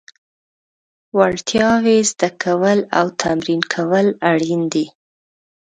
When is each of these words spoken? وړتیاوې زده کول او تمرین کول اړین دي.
وړتیاوې 1.17 1.97
زده 2.11 2.29
کول 2.43 2.79
او 2.99 3.05
تمرین 3.21 3.61
کول 3.73 4.07
اړین 4.31 4.61
دي. 4.73 4.85